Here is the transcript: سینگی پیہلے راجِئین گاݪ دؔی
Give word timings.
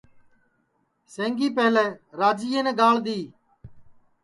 سینگی 1.13 1.47
پیہلے 1.55 1.85
راجِئین 2.19 2.67
گاݪ 2.79 2.95
دؔی 3.05 3.19